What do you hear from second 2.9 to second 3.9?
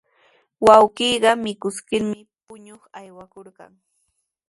aywakurqan.